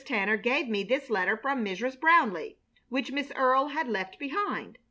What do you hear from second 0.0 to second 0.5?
Tanner